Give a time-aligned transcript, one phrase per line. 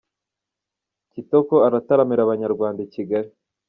[1.11, 3.29] Kitoko arataramira Abanyarwanda ikigali